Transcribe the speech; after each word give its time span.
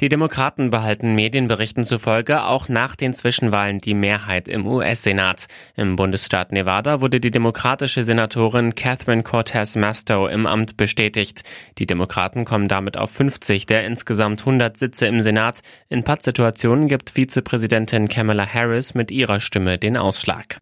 Die 0.00 0.08
Demokraten 0.08 0.70
behalten 0.70 1.14
Medienberichten 1.14 1.84
zufolge 1.84 2.44
auch 2.44 2.70
nach 2.70 2.96
den 2.96 3.12
Zwischenwahlen 3.12 3.80
die 3.80 3.92
Mehrheit 3.92 4.48
im 4.48 4.66
US-Senat. 4.66 5.46
Im 5.76 5.96
Bundesstaat 5.96 6.52
Nevada 6.52 7.02
wurde 7.02 7.20
die 7.20 7.30
demokratische 7.30 8.02
Senatorin 8.02 8.74
Catherine 8.74 9.22
Cortez 9.22 9.76
Masto 9.76 10.26
im 10.26 10.46
Amt 10.46 10.78
bestätigt. 10.78 11.42
Die 11.76 11.84
Demokraten 11.84 12.46
kommen 12.46 12.66
damit 12.66 12.96
auf 12.96 13.10
50 13.10 13.66
der 13.66 13.84
insgesamt 13.84 14.40
100 14.40 14.78
Sitze 14.78 15.06
im 15.06 15.20
Senat. 15.20 15.60
In 15.90 16.02
Pattsituationen 16.02 16.88
gibt 16.88 17.10
Vizepräsidentin 17.10 18.08
Kamala 18.08 18.46
Harris 18.46 18.94
mit 18.94 19.10
ihrer 19.10 19.40
Stimme 19.40 19.76
den 19.76 19.98
Ausschlag. 19.98 20.60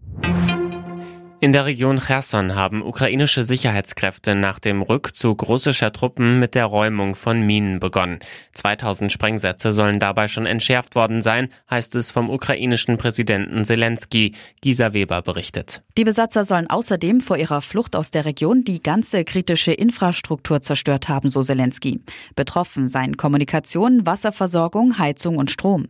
In 1.41 1.53
der 1.53 1.67
Region 1.67 2.01
Cherson 2.01 2.57
haben 2.57 2.83
ukrainische 2.83 3.45
Sicherheitskräfte 3.45 4.35
nach 4.35 4.59
dem 4.59 4.83
Rückzug 4.83 5.49
russischer 5.49 5.93
Truppen 5.93 6.41
mit 6.41 6.57
der 6.57 6.65
Räumung 6.65 7.15
von 7.15 7.41
Minen 7.43 7.79
begonnen. 7.79 8.19
2000 8.55 9.13
Sprengsätze 9.13 9.71
sollen 9.71 10.01
dabei 10.01 10.27
schon 10.27 10.47
entschärft 10.47 10.97
worden 10.97 11.23
sein, 11.23 11.51
heißt 11.71 11.95
es 11.95 12.11
vom 12.11 12.29
ukrainischen 12.29 12.99
Präsidenten 12.99 13.65
Zelensky. 13.65 14.35
Gisa 14.63 14.93
Weber 14.95 15.23
berichtet. 15.23 15.83
Die 15.97 16.03
Besatzer 16.03 16.45
sollen 16.45 16.69
außerdem 16.69 17.21
vor 17.21 17.37
ihrer 17.37 17.61
Flucht 17.61 17.95
aus 17.95 18.11
der 18.11 18.25
Region 18.25 18.65
die 18.65 18.83
ganze 18.83 19.25
kritische 19.25 19.73
Infrastruktur 19.73 20.61
zerstört 20.61 21.09
haben, 21.09 21.29
so 21.29 21.41
Zelensky. 21.41 22.01
Betroffen 22.35 22.89
seien 22.89 23.17
Kommunikation, 23.17 24.05
Wasserversorgung, 24.05 24.99
Heizung 24.99 25.37
und 25.37 25.53
Strom. 25.53 25.87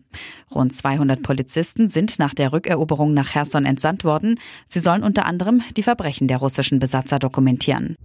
Rund 0.55 0.75
200 0.75 1.23
Polizisten 1.23 1.89
sind 1.89 2.19
nach 2.19 2.35
der 2.35 2.53
Rückeroberung 2.53 3.15
nach 3.15 3.33
Cherson 3.33 3.65
entsandt 3.65 4.05
worden. 4.05 4.39
Sie 4.67 4.81
sollen 4.81 5.03
unter 5.03 5.25
anderem 5.25 5.38
anderem 5.39 5.63
die 5.77 5.85
Verbrechen 5.85 6.27
der 6.27 6.39
russischen 6.39 6.81
Besatzer 6.81 7.21
dokumentieren. 7.21 7.97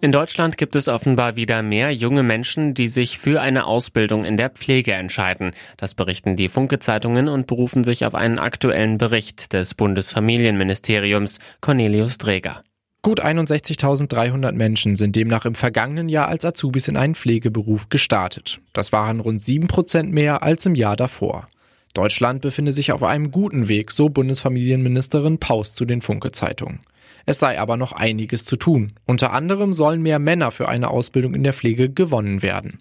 In 0.00 0.12
Deutschland 0.12 0.58
gibt 0.58 0.76
es 0.76 0.88
offenbar 0.88 1.36
wieder 1.36 1.62
mehr 1.62 1.90
junge 1.92 2.22
Menschen, 2.22 2.74
die 2.74 2.88
sich 2.88 3.18
für 3.18 3.40
eine 3.40 3.64
Ausbildung 3.64 4.24
in 4.24 4.36
der 4.36 4.50
Pflege 4.50 4.92
entscheiden. 4.92 5.52
Das 5.78 5.94
berichten 5.94 6.36
die 6.36 6.50
Funke-Zeitungen 6.50 7.28
und 7.28 7.46
berufen 7.46 7.84
sich 7.84 8.04
auf 8.04 8.14
einen 8.14 8.38
aktuellen 8.38 8.98
Bericht 8.98 9.54
des 9.54 9.74
Bundesfamilienministeriums 9.74 11.38
Cornelius 11.62 12.18
Dreger. 12.18 12.62
Gut 13.00 13.24
61.300 13.24 14.52
Menschen 14.52 14.96
sind 14.96 15.14
demnach 15.14 15.44
im 15.44 15.54
vergangenen 15.54 16.08
Jahr 16.08 16.28
als 16.28 16.44
Azubis 16.44 16.88
in 16.88 16.96
einen 16.96 17.14
Pflegeberuf 17.14 17.88
gestartet. 17.88 18.60
Das 18.72 18.92
waren 18.92 19.20
rund 19.20 19.40
7 19.40 19.68
Prozent 19.68 20.12
mehr 20.12 20.42
als 20.42 20.66
im 20.66 20.74
Jahr 20.74 20.96
davor. 20.96 21.48
Deutschland 21.94 22.42
befinde 22.42 22.72
sich 22.72 22.90
auf 22.90 23.04
einem 23.04 23.30
guten 23.30 23.68
Weg, 23.68 23.92
so 23.92 24.08
Bundesfamilienministerin 24.08 25.38
Paus 25.38 25.74
zu 25.74 25.84
den 25.84 26.02
Funke-Zeitungen. 26.02 26.80
Es 27.24 27.38
sei 27.38 27.58
aber 27.58 27.76
noch 27.76 27.92
einiges 27.92 28.44
zu 28.44 28.56
tun. 28.56 28.92
Unter 29.06 29.32
anderem 29.32 29.72
sollen 29.72 30.02
mehr 30.02 30.18
Männer 30.18 30.50
für 30.50 30.68
eine 30.68 30.90
Ausbildung 30.90 31.34
in 31.34 31.44
der 31.44 31.52
Pflege 31.52 31.88
gewonnen 31.88 32.42
werden. 32.42 32.78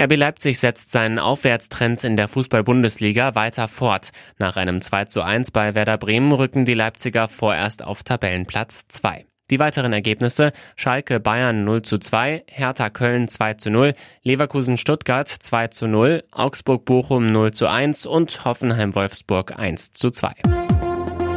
RB 0.00 0.16
Leipzig 0.16 0.58
setzt 0.60 0.92
seinen 0.92 1.18
Aufwärtstrend 1.18 2.04
in 2.04 2.16
der 2.16 2.28
Fußball-Bundesliga 2.28 3.34
weiter 3.34 3.68
fort. 3.68 4.10
Nach 4.38 4.56
einem 4.56 4.80
2 4.80 5.04
zu 5.06 5.22
1 5.22 5.50
bei 5.50 5.74
Werder 5.74 5.98
Bremen 5.98 6.32
rücken 6.32 6.64
die 6.64 6.74
Leipziger 6.74 7.28
vorerst 7.28 7.82
auf 7.82 8.02
Tabellenplatz 8.02 8.86
2. 8.88 9.26
Die 9.50 9.58
weiteren 9.58 9.92
Ergebnisse 9.92 10.52
Schalke 10.76 11.20
Bayern 11.20 11.64
0 11.64 11.82
zu 11.82 11.98
2, 11.98 12.44
Hertha 12.50 12.90
Köln 12.90 13.28
2 13.28 13.54
zu 13.54 13.70
0, 13.70 13.94
Leverkusen 14.22 14.76
Stuttgart 14.76 15.28
2 15.28 15.68
zu 15.68 15.88
0, 15.88 16.24
Augsburg 16.30 16.84
Bochum 16.84 17.32
0 17.32 17.52
zu 17.52 17.66
1 17.66 18.06
und 18.06 18.44
Hoffenheim 18.44 18.94
Wolfsburg 18.94 19.58
1 19.58 19.92
zu 19.92 20.10
2. 20.10 20.32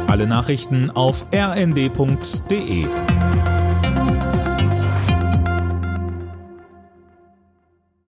Alle 0.08 0.26
Nachrichten 0.26 0.90
auf 0.90 1.24
rnd.de 1.34 2.86